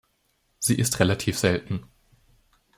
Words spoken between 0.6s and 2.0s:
ist relativ selten.